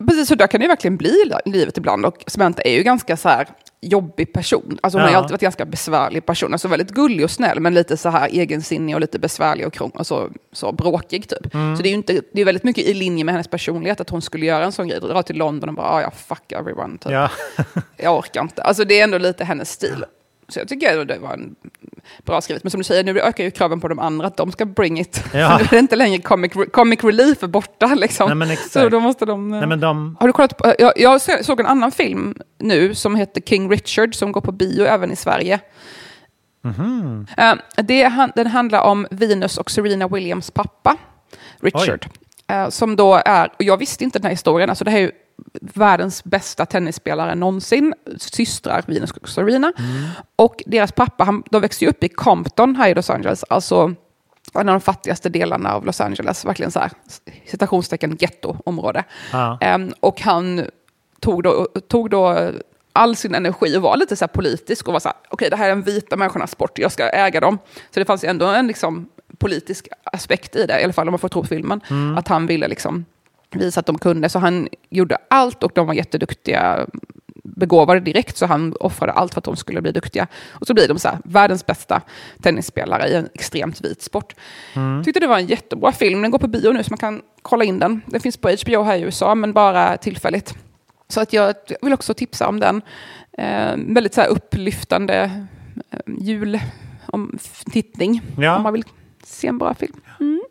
[0.08, 2.06] precis så där kan det ju verkligen bli i livet ibland.
[2.06, 3.48] Och Samantha är ju ganska så här
[3.82, 4.80] jobbig person.
[4.84, 5.17] Alltså hon har Ja.
[5.17, 6.54] alltid varit ganska besvärlig person.
[6.54, 9.89] Alltså väldigt gullig och snäll, men lite så här egensinnig och lite besvärlig och, krång,
[9.89, 11.54] och så, så bråkig typ.
[11.54, 11.76] Mm.
[11.78, 14.10] Så det är ju inte, det är väldigt mycket i linje med hennes personlighet att
[14.10, 15.00] hon skulle göra en sån grej.
[15.00, 16.98] Dra till London och bara, ah, ja, fuck everyone.
[16.98, 17.12] Typ.
[17.12, 17.30] Ja.
[17.98, 18.62] Jag orkar inte.
[18.62, 20.06] Alltså det är ändå lite hennes stil.
[20.50, 21.56] Så jag tycker ändå det var en
[22.26, 22.64] bra skrivet.
[22.64, 25.00] Men som du säger, nu ökar ju kraven på de andra att de ska bring
[25.00, 25.24] it.
[25.34, 25.58] Ja.
[25.58, 28.40] nu är det inte längre comic, comic relief är borta liksom.
[28.40, 28.58] Nej.
[28.58, 29.50] Så då måste de...
[29.50, 32.96] Nej, men de, Har du kollat på, jag, jag så- såg en annan film nu
[32.96, 35.60] som heter King Richard som går på bio även i Sverige.
[36.62, 37.28] mhm.
[37.38, 40.98] Eh, det, den handlar om Venus och Serena Williams pappa,
[41.60, 42.06] Richard.
[42.48, 45.02] Eh, som då är, och jag visste inte den här historien, alltså det här är
[45.02, 45.12] ju
[45.62, 49.74] världens bästa tennisspelare någonsin, systrar Venus och Serena.
[50.36, 53.94] Och deras pappa, han, de växte ju upp i Compton här i Los Angeles, alltså
[54.54, 56.92] en av de fattigaste delarna av Los Angeles, verkligen så här,
[57.46, 59.04] citationstecken gettoområde.
[59.32, 59.58] Ja.
[59.62, 60.66] Ehm, och han
[61.20, 62.52] tog då, tog då
[62.94, 65.56] all sin energi och var lite så här politisk och var så här, okej det
[65.56, 67.58] här är en vita människornas sport, jag ska äga dem.
[67.92, 71.20] Så det fanns ändå en liksom, politisk aspekt i det, i alla fall om man
[71.20, 72.18] får tro filmen, Mm.
[72.18, 73.06] att han ville liksom
[73.52, 74.30] visa att de kunde.
[74.30, 76.88] Så han gjorde allt och de var jätteduktiga,
[77.44, 80.28] begåvade direkt, så han offrade allt för att de skulle bli duktiga.
[80.50, 82.02] Och så blir de så här, världens bästa
[82.42, 84.36] tennisspelare i en extremt vit sport.
[84.74, 85.04] Mm.
[85.04, 87.64] Tyckte det var en jättebra film, den går på bio nu så man kan kolla
[87.64, 88.02] in den.
[88.06, 90.56] Den finns på HBO här i USA, men bara tillfälligt.
[91.10, 92.82] Så att jag vill också tipsa om den.
[93.38, 95.46] Eh, väldigt så här upplyftande
[95.92, 98.56] eh, jultittning, Ja.
[98.56, 98.84] om man vill
[99.24, 99.94] se en bra film.
[100.20, 100.42] Mm.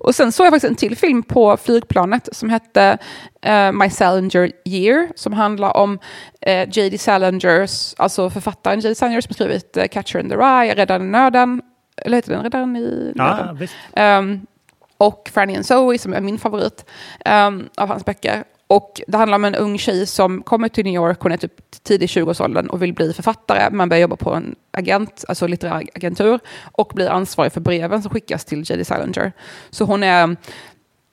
[0.00, 2.98] Och sen såg jag faktiskt en till film på flygplanet som hette
[3.42, 5.98] eh, My Salinger Year, som handlar om
[6.40, 6.98] eh, J.D.
[6.98, 8.94] Salingers, alltså författaren J.D.
[8.94, 11.62] Salinger som skrivit eh, Catcher in the Rye, Räddaren i nöden,
[11.96, 13.56] eller heter den Räddaren i Ja, nöden?
[13.56, 13.74] visst.
[13.94, 14.40] Ehm,
[14.96, 16.84] och Franny and Zoe som är min favorit
[17.24, 18.44] ehm, av hans böcker.
[18.72, 21.52] Och det handlar om en ung tjej som kommer till New York, hon är typ
[21.82, 23.70] tidig 20-årsåldern och vill bli författare.
[23.70, 26.40] Man börjar jobba på en agent, alltså litterär agentur
[26.72, 28.84] och blir ansvarig för breven som skickas till J.D.
[28.84, 29.32] Salinger.
[29.70, 30.36] Så hon är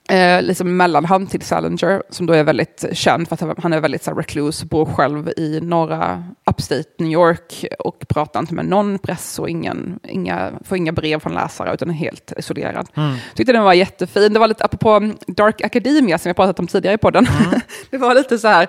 [0.10, 4.04] eh, liksom mellanhand till Salinger, som då är väldigt känd för att han är väldigt
[4.04, 9.00] så här, recluse, bor själv i norra upstate New York och pratar inte med någon
[9.00, 12.88] press och ingen, inga, får inga brev från läsare utan är helt isolerad.
[12.96, 13.18] Mm.
[13.36, 14.34] Tyckte den var jättefin.
[14.34, 17.28] Det var lite apropå Dark Academia som jag pratat om tidigare i podden.
[17.90, 18.68] det var lite så här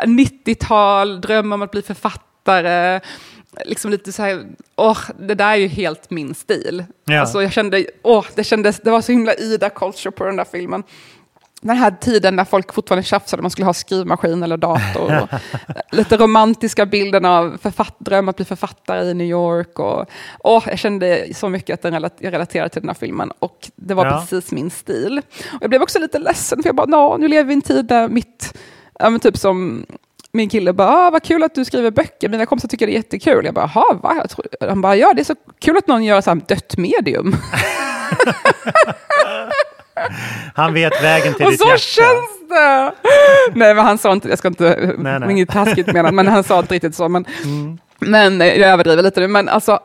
[0.00, 3.00] eh, 90-tal, dröm om att bli författare.
[3.64, 6.84] Liksom lite så här, åh, det där är ju helt min stil.
[7.04, 7.20] Ja.
[7.20, 10.82] Alltså jag kände, åh, det kändes, det var så himla Ida-culture på den där filmen.
[11.60, 15.20] Den här tiden när folk fortfarande tjafsade, man skulle ha skrivmaskin eller dator.
[15.22, 15.28] Och
[15.96, 19.78] lite romantiska bilden av författ- dröm att bli författare i New York.
[19.78, 20.06] Och,
[20.44, 23.30] åh, jag kände så mycket att den relat- jag relaterade till den här filmen.
[23.38, 24.20] Och det var Ja.
[24.20, 25.22] precis min stil.
[25.52, 27.62] Och jag blev också lite ledsen, för jag bara, "Nå, nu lever vi i en
[27.62, 28.58] tid där mitt,
[28.98, 29.86] ja, men typ som
[30.36, 32.96] min kille bara, ah, vad kul att du skriver böcker, mina kompisar tycker det är
[32.96, 33.44] jättekul.
[33.44, 34.14] Jag bara, jaha, va?
[34.20, 36.76] Jag tror, han bara, ja det är så kul att någon gör så här dött
[36.76, 37.36] medium.
[40.54, 41.78] Han vet vägen till Och ditt så hjärta.
[41.78, 42.92] känns det!
[43.54, 45.30] Nej, men han sa inte, jag ska inte, Nej, nej.
[45.30, 47.08] inget taskigt menat, men han sa inte riktigt så.
[47.08, 47.78] Men, Mm.
[47.98, 49.78] Men eh, jag överdriver lite nu, men alltså,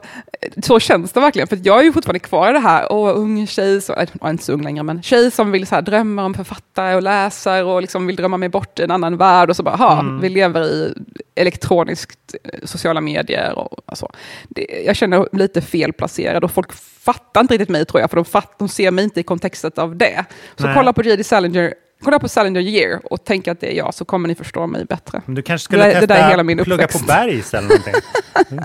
[0.64, 1.48] så känns det verkligen.
[1.48, 4.28] För jag är ju fortfarande kvar i det här, åh, ung tjej, så, äh, jag
[4.28, 7.02] är inte så ung längre, men tjej som vill så här, drömma om författare och
[7.04, 10.00] läser och liksom vill drömma mig bort i en annan värld och så bara, ha,
[10.00, 10.20] Mm.
[10.22, 10.94] vi lever i
[11.36, 14.08] elektroniskt eh, sociala medier och alltså.
[14.50, 18.26] Det, jag känner lite felplacerad och folk fattar inte riktigt mig tror jag, för de,
[18.26, 20.26] fatt, de ser mig inte i kontextet av det.
[20.56, 20.76] Så Nej.
[20.76, 21.24] kolla på J.D.
[21.24, 24.68] Salinger, kolla på Salinger Year och tänk att det är jag, så kommer ni förstå
[24.68, 25.22] mig bättre.
[25.26, 27.94] Du kanske skulle det, testa det där min plugga på bergs eller någonting.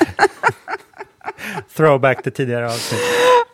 [1.77, 3.01] Throwback till tidigare avsnitt.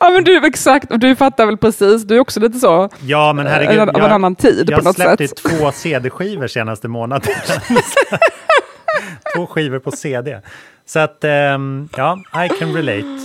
[0.00, 2.88] Ja men du, exakt, och du fattar väl precis, du är också lite så.
[3.00, 3.88] Ja, men herregud.
[3.88, 5.36] Av en annan tid jag på något släppte sätt.
[5.36, 7.34] två CD-skivor senaste månaden.
[9.36, 10.40] två skivor på CD.
[10.86, 13.18] Så att, ehm, ja, I can relate.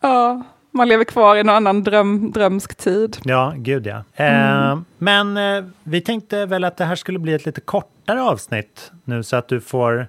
[0.00, 3.16] Ja, man lever kvar i någon annan dröm, drömsk tid.
[3.24, 4.04] Ja, gud ja.
[4.14, 4.84] Eh, Mm.
[4.98, 9.22] Men eh, vi tänkte väl att det här skulle bli ett lite kortare avsnitt nu
[9.22, 10.08] så att du får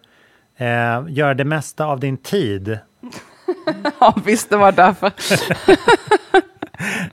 [0.58, 0.68] eh,
[1.08, 2.80] göra det mesta av din tid.
[4.00, 5.12] ja visst, det var därför.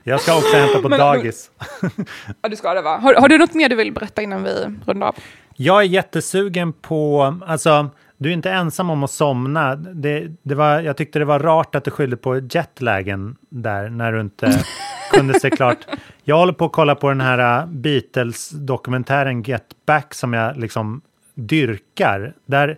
[0.03, 1.51] Jag ska också hämta på Men- dagis.
[2.41, 2.97] ja, du ska det va?
[2.97, 5.15] Har, har du något mer du vill berätta innan vi rundar av?
[5.55, 7.89] Jag är jättesugen på, alltså
[8.21, 9.75] du är inte ensam om att somna.
[9.75, 14.11] Det, det var, jag tyckte det var rart att du skyllde på jetlagen där när
[14.11, 14.63] du inte
[15.11, 15.77] kunde se klart.
[16.23, 21.01] Jag håller på att kolla på den här uh, Beatles-dokumentären Get Back som jag liksom
[21.35, 22.33] dyrkar.
[22.45, 22.77] Där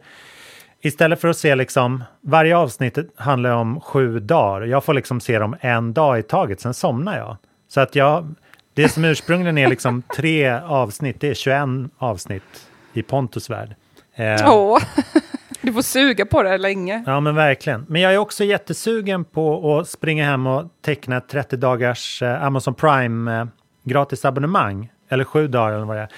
[0.81, 4.61] istället för att se liksom, varje avsnitt handlar om sju dagar.
[4.61, 7.37] Jag får liksom se dem en dag i taget, sen somnar jag.
[7.67, 8.35] Så att jag,
[8.73, 13.75] det som ursprungligen är liksom tre avsnitt, det är 21 avsnitt i Pontus värld.
[14.15, 14.77] Eh, Åh,
[15.61, 17.03] du får suga på det länge.
[17.07, 17.85] Ja, men verkligen.
[17.89, 22.43] Men jag är också jättesugen på att springa hem och teckna ett 30 dagars eh,
[22.43, 23.45] Amazon Prime eh,
[23.83, 24.91] gratis abonnemang.
[25.09, 26.09] Eller sju dagar eller vad det är.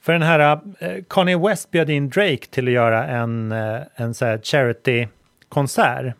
[0.00, 4.14] För den här eh, Kanye West bjöd in Drake till att göra en, eh, en
[4.14, 6.14] så charity-konsert.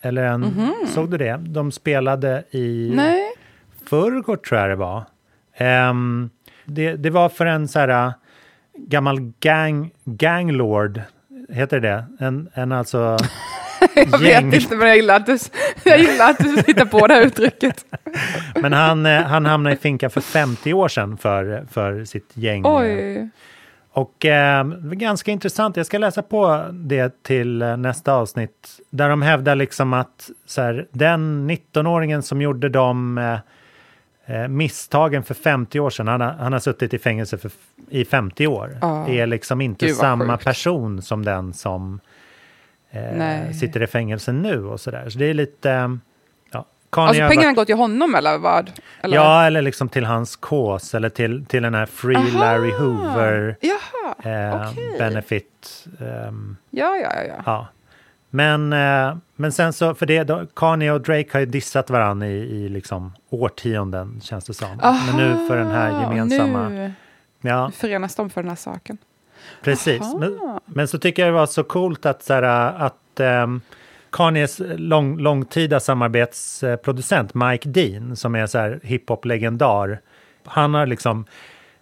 [0.00, 0.74] Eller en, Mhm.
[0.86, 1.36] såg du det?
[1.46, 3.32] De spelade i Nej.
[3.90, 5.04] förrgår tror jag det var.
[5.56, 6.30] Ehm,
[6.64, 8.12] det, det var för en så här
[8.78, 11.02] gammal gang, ganglord,
[11.48, 13.16] heter det En, en alltså
[13.94, 14.50] Jag gäng.
[14.50, 15.38] vet inte, men jag gillar att du,
[15.84, 17.84] jag gillar att du hittar på det här uttrycket.
[18.54, 22.62] Men han, eh, han hamnade i finkan för 50 år sedan för, för sitt gäng.
[22.66, 23.28] Oj.
[23.92, 29.22] Och eh, ganska intressant, jag ska läsa på det till eh, nästa avsnitt, där de
[29.22, 33.38] hävdar liksom att så här, den 19-åringen som gjorde de eh,
[34.26, 37.50] eh, misstagen för 50 år sedan, han har, han har suttit i fängelse för,
[37.90, 39.08] i 50 år, Ja.
[39.08, 40.44] är liksom inte samma sjukt.
[40.44, 42.00] person som den som
[42.90, 45.08] eh, sitter i fängelse nu och sådär.
[45.08, 45.70] Så det är lite...
[45.70, 45.88] eh,
[46.52, 48.70] Ja, Kanye Alltså har pengarna varit- går till honom eller vad?
[49.02, 49.16] Eller?
[49.16, 52.40] Ja, eller liksom till hans cause eller till, till den här Free Aha.
[52.40, 54.96] Larry Hoover Jaha, eh, okej.
[54.98, 55.86] benefit.
[56.00, 57.34] ehm, Ja, ja, ja.
[57.46, 57.66] ja.
[58.36, 62.26] Men, eh, men sen så, för det, då, Kanye och Drake har ju dissat varandra
[62.26, 64.76] i, i liksom årtionden känns det som.
[65.06, 66.68] men nu för den här Aha, gemensamma...
[66.68, 66.92] Nu
[67.40, 68.98] Ja, förenas de för den här saken.
[69.62, 70.00] precis.
[70.02, 70.18] Aha.
[70.18, 72.42] Men, men så tycker jag det var så coolt att, så här,
[72.86, 73.60] att ehm,
[74.10, 80.00] Kanyes lång, långtida samarbetsproducent Mike Dean, som är så här hiphop-legendar,
[80.44, 81.24] han har liksom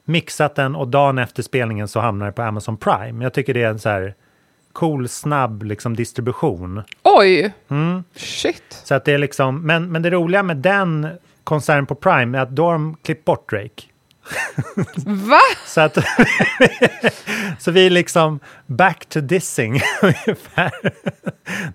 [0.04, 3.24] mixat den och dagen efter spelningen så hamnar det på Amazon Prime.
[3.24, 4.14] Jag tycker det är en så här
[4.74, 6.82] cool, snabb liksom distribution.
[7.02, 7.52] Oj!
[7.70, 8.04] Mm.
[8.16, 8.80] Shit.
[8.84, 11.08] Så att det är liksom, men, men det roliga med den
[11.44, 13.82] konserten på Prime är att då har de klippt bort Drake.
[15.06, 15.40] Va?
[15.66, 15.98] Så att
[17.58, 20.70] så vi är liksom back to dissing ungefär.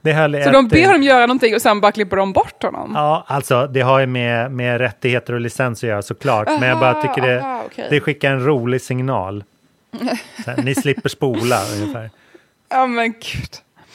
[0.02, 2.64] Det höll Så ett de ber honom göra någonting och sen bara klipper de bort
[2.64, 2.92] honom?
[2.96, 6.48] Ja, alltså det har ju med, med rättigheter och licens att göra såklart.
[6.48, 7.88] men jag bara Aha, tycker det, aha, okej.
[7.90, 9.44] det skickar en rolig signal.
[10.46, 12.10] Här, ni slipper spola ungefär.
[12.70, 13.50] Ja men gud.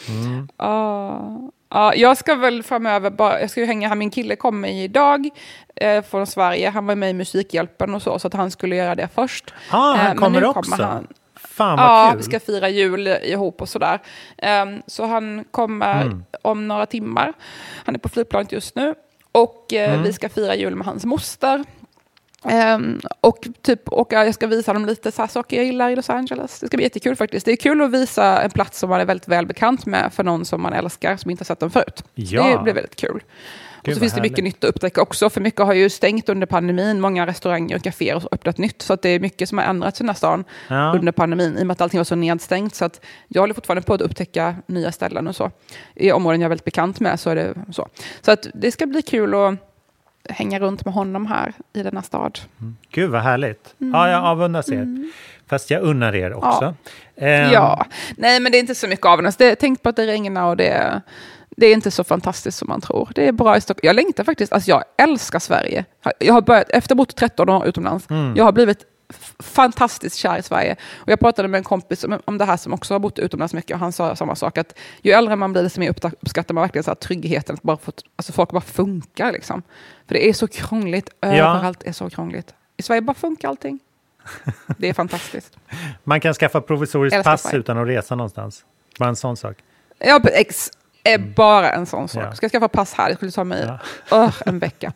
[0.08, 0.48] Mm.
[0.56, 4.68] Ja, ja, jag ska väl framöver bara, jag ska ju hänga här, min kille kommer
[4.68, 5.28] idag
[5.76, 8.94] eh, från Sverige, han var med i Musikhjälpen och så, så att han skulle göra
[8.94, 9.54] det först.
[9.70, 10.82] Ah, Eh, han men kommer också.
[10.82, 11.06] han.
[11.36, 12.16] Fan vad Ja, kul.
[12.18, 13.98] vi ska fira jul ihop och sådär.
[14.62, 16.24] Um, så han kommer Mm.
[16.42, 17.32] om några timmar.
[17.84, 18.94] Han är på flygplanet just nu.
[19.32, 20.02] Och eh, Mm.
[20.02, 21.64] vi ska fira jul med hans moster.
[22.48, 25.96] Ehm, och typ, och jag ska visa dem lite så här saker jag gillar i
[25.96, 26.60] Los Angeles.
[26.60, 27.46] Det ska bli jättekul faktiskt.
[27.46, 30.24] Det är kul att visa en plats som man är väldigt väl bekant med för
[30.24, 31.96] någon som man älskar som inte har sett den förut.
[31.96, 32.56] Så Ja.
[32.56, 33.10] Det blir väldigt kul.
[33.16, 35.90] och Gud, så vad finns det mycket nytt att upptäcka också, för mycket har ju
[35.90, 37.00] stängt under pandemin.
[37.00, 40.00] Många restauranger och kaféer har öppnat nytt, så att det är mycket som har ändrats
[40.00, 40.92] i den här stan Ja.
[40.96, 42.74] under pandemin, i och med att allting var så nedstängt.
[42.74, 45.50] Så att jag håller fortfarande på att upptäcka nya ställen och så.
[45.94, 47.88] I områden jag är väldigt bekant med så är det så.
[48.22, 49.54] Så att det ska bli kul att
[50.28, 52.38] hänga runt med honom här i denna stad.
[52.90, 53.74] Gud vad härligt.
[53.80, 53.94] Mm.
[53.94, 55.10] Ja, jag avundas er.
[55.46, 56.74] Fast jag unnar er också.
[57.16, 59.32] Ehm, Ja, nej men det är inte så mycket av den.
[59.38, 61.00] Det, tänk på att det regnar och det är,
[61.56, 63.08] det är inte så fantastiskt som man tror.
[63.14, 63.86] Det är bra i Stockholm.
[63.86, 65.84] Jag längtar faktiskt, alltså jag älskar Sverige.
[66.18, 68.36] Jag har börjat, efter att ha bott 13 år utomlands, Mm.
[68.36, 68.78] jag har blivit
[69.38, 70.76] fantastiskt kär i Sverige.
[70.94, 73.54] Och jag pratade med en kompis om, om det här som också har bott utomlands
[73.54, 76.62] mycket och han sa samma sak, att ju äldre man blir desto mer uppskattar man
[76.62, 79.62] verkligen så här tryggheten, att bara få, alltså folk bara funkar liksom.
[80.06, 82.54] För det är så krångligt, överallt är så krångligt.
[82.76, 83.80] I Sverige bara funkar allting.
[84.78, 85.56] Det är fantastiskt.
[86.04, 87.58] Man kan skaffa provisoriskt pass Sverige.
[87.58, 88.64] utan att resa någonstans.
[88.98, 89.56] Bara en sån sak.
[89.98, 90.70] Ja, ex
[91.04, 92.16] är bara en sån sak.
[92.16, 92.30] Mm.
[92.30, 92.36] Ja.
[92.36, 93.08] Ska jag skaffa pass här?
[93.08, 93.78] Det skulle ta mig
[94.10, 94.92] öh, en vecka.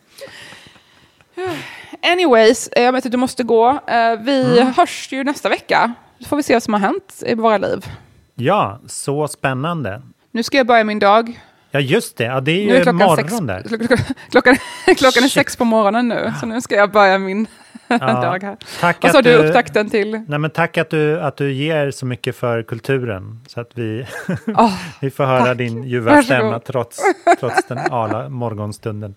[2.03, 3.69] Anyways, jag vet att du måste gå.
[3.87, 4.73] Eh, Vi Mm.
[4.77, 5.93] hörs ju nästa vecka.
[6.21, 7.87] Så får vi se vad som har hänt i våra liv.
[8.35, 10.03] Ja, så spännande.
[10.33, 11.41] Nu ska jag börja min dag.
[11.71, 12.25] Ja, just det.
[12.25, 13.63] Ja, det är Nu är ju klockan morgon sex, där.
[13.79, 13.99] klockan,
[14.31, 14.57] klockan,
[14.97, 17.47] klockan är sex på morgonen nu, så nu ska jag börja min
[17.89, 18.57] dag här.
[18.81, 20.11] Tack Vad sa att du upptakten till?
[20.29, 23.41] Nej, men tack att du, att du ger så mycket för kulturen.
[23.49, 24.07] Så att vi,
[24.47, 25.59] Åh, vi får höra tack.
[25.59, 27.01] din ljuva stämma trots,
[27.41, 29.15] trots den ala morgonstunden.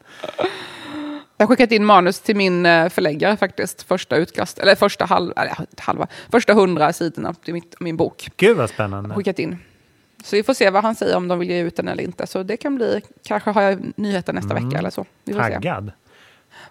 [1.42, 5.34] Jag har skickat in manus till min eh, förläggare faktiskt, första utkast, eller första halv,
[5.38, 8.30] eller halva, första hundra sidorna till mitt, min bok.
[8.38, 9.16] Gud vad spännande.
[9.16, 9.58] skickat in.
[10.24, 12.28] Så vi får se vad han säger om de vill ge ut den eller inte.
[12.28, 14.66] Så det kan bli, kanske har jag nyheter nästa Mm.
[14.70, 15.06] vecka eller så.
[15.26, 15.54] Vi får se.
[15.54, 15.92] Taggad.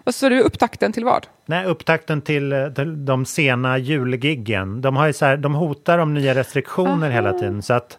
[0.03, 1.27] Vad sa du, upptakten till vad?
[1.45, 4.81] Nej, upptakten till eh, till de sena julgiggen.
[4.81, 7.61] De, har ju så här, de hotar om nya restriktioner hela tiden.
[7.61, 7.97] Så att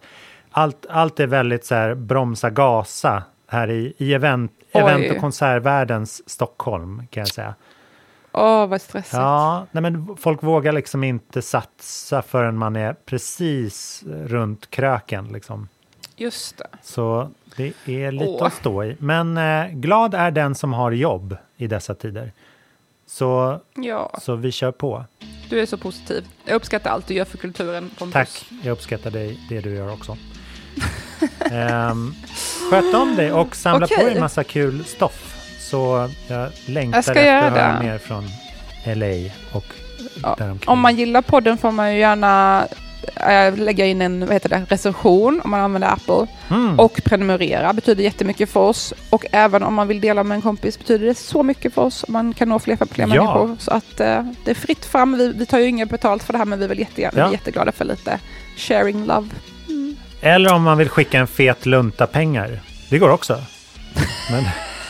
[0.51, 4.81] allt, allt är väldigt så här bromsa, gasa här i, i event, Oj.
[4.81, 7.55] event och konsertvärldens Stockholm kan jag säga.
[8.33, 9.12] Åh, vad stressigt.
[9.15, 15.29] Ja, nej men folk vågar liksom inte satsa förrän man är precis runt kröken.
[15.33, 15.69] Liksom.
[16.17, 16.67] Just det.
[16.83, 18.47] Så det är lite Åh.
[18.47, 18.97] att stå i.
[18.99, 22.33] Men eh, glad är den som har jobb i dessa tider.
[23.07, 25.05] Så, Ja, så vi kör på.
[25.51, 26.29] du är så positiv.
[26.45, 28.12] Jag uppskattar allt du gör för kulturen, Pontus.
[28.12, 30.16] Tack, jag uppskattar dig, det du gör också.
[31.91, 32.14] um,
[32.70, 34.05] sköt om dig och samla på Okej.
[34.05, 35.37] dig en massa kul stoff.
[35.61, 38.25] Så jag längtar Jag ska efter att höra mer från
[38.87, 39.64] LA och
[40.23, 40.37] Ja.
[40.66, 42.64] Om man gillar podden får man ju gärna
[43.29, 46.27] äh, lägga in en vad heter det, recension om man använder Apple.
[46.51, 46.81] Mm.
[46.81, 48.95] Och prenumerera betyder jättemycket för oss.
[49.11, 52.05] Och även om man vill dela med en kompis betyder det så mycket för oss.
[52.09, 53.07] Man kan nå fler, fler Ja.
[53.25, 53.57] människor.
[53.59, 55.18] Så att eh, det är fritt fram.
[55.18, 57.25] Vi, vi tar ju inget betalt för det här men vi är väl jättegärna, Ja.
[57.25, 58.18] vi är jätteglada för lite
[58.57, 59.29] sharing love.
[60.23, 62.61] Eller om man vill skicka en fet lunta pengar.
[62.91, 63.41] Det går också.
[64.31, 64.45] Men,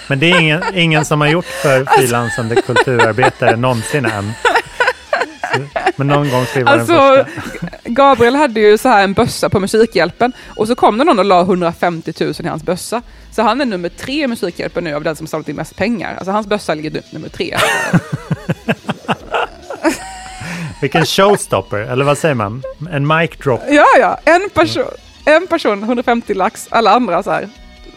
[0.09, 4.33] men det är ingen, ingen som har gjort för frilansande kulturarbetare någonsin än.
[5.97, 7.67] Men någon gång ska vi vara den Alltså, första.
[7.85, 11.25] Gabriel hade ju så här en bössa på Musikhjälpen och så kom det någon och
[11.25, 13.03] la 150 000 i hans bössa.
[13.31, 16.15] Så han är nummer tre i Musikhjälpen nu av den som samlat in mest pengar.
[16.17, 17.57] Alltså hans bössa ligger nu- nummer tre.
[20.81, 22.63] Vilken showstopper, eller vad säger man?
[22.93, 23.61] En mic drop.
[23.69, 24.85] Ja, ja, en person,
[25.25, 27.49] en person 150 lax, alla andra så här.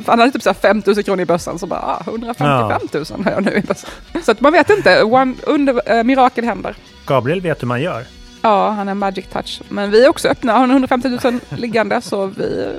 [0.06, 3.06] Han hade typ så här 5 000 kronor i bössan, så bara ah, 155 000
[3.24, 3.90] har jag nu i bössan.
[4.24, 6.76] Så att man vet inte, One, under, äh, mirakel händer.
[7.06, 8.06] Gabriel vet hur man gör.
[8.42, 9.62] Ja, han är magic touch.
[9.70, 12.76] Men vi är också öppna, har 150 000 liggande så vi...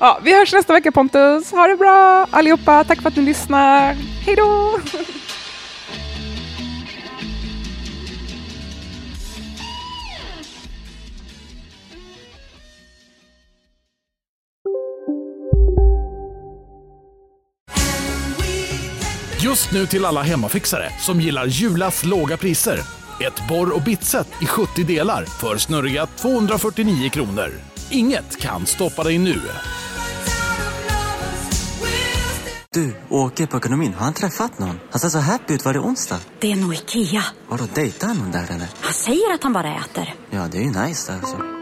[0.00, 1.50] ja, vi hörs nästa vecka Pontus.
[1.50, 2.84] Ha det bra allihopa.
[2.84, 3.94] Tack för att ni lyssnar.
[4.26, 4.78] Hej då!
[19.52, 22.80] Just nu till alla hemmafixare som gillar Julas låga priser.
[23.20, 27.50] Ett borr och bitset i 70 delar för snurriga 249 kronor.
[27.90, 29.40] Inget kan stoppa dig nu.
[32.70, 33.94] Du, åker på ekonomin.
[33.94, 34.80] Har han träffat någon?
[34.90, 35.64] Han ser så happy ut.
[35.64, 36.18] Var det onsdag?
[36.40, 37.24] Det är nog Ikea.
[37.48, 38.68] Vadå, dejtar han någon där eller?
[38.80, 40.14] Han säger att han bara äter.
[40.30, 41.61] Ja, det är ju nice där alltså.